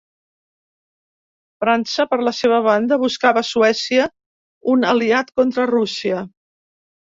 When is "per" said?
2.13-2.19